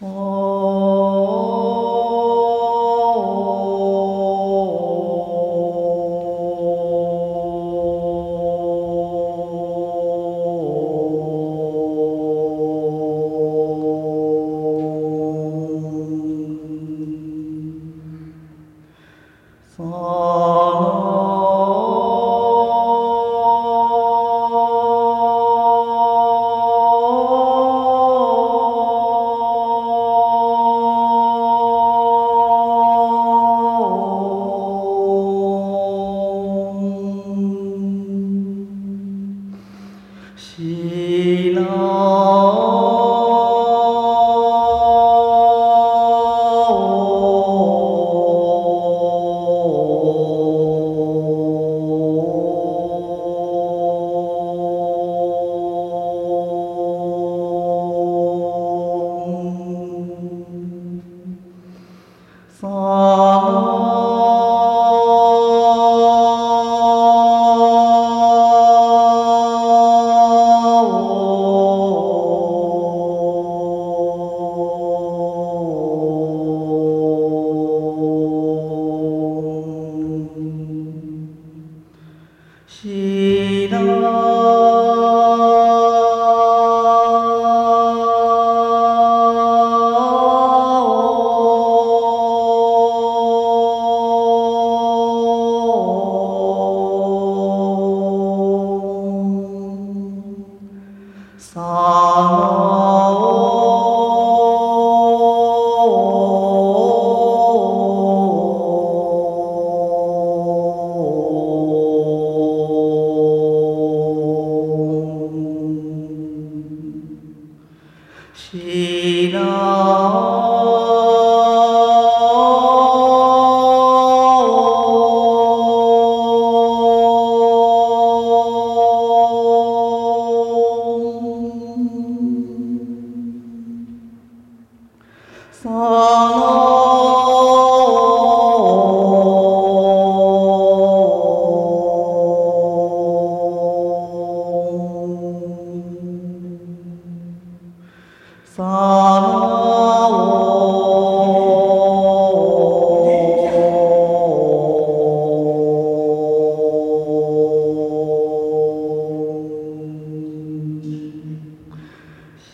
[0.00, 0.45] 哦。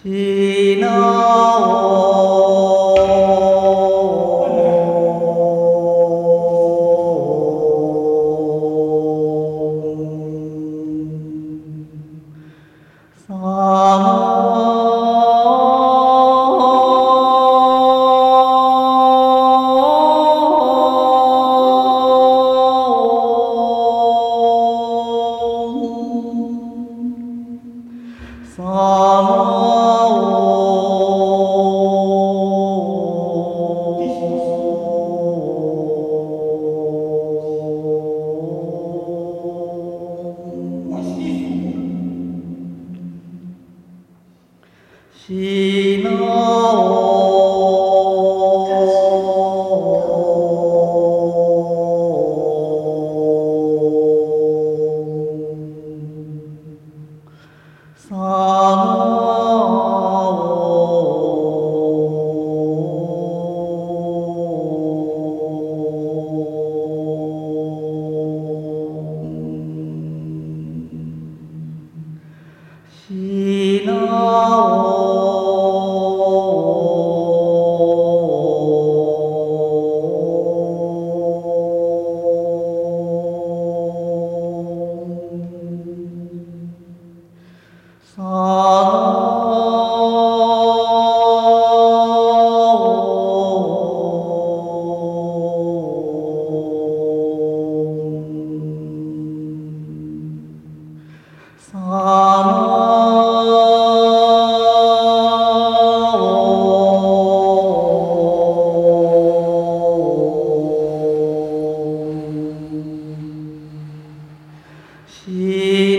[0.05, 1.22] khi nó
[45.27, 47.12] しの
[102.03, 102.09] し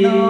[0.01, 0.22] な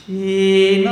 [0.08, 0.87] 吽。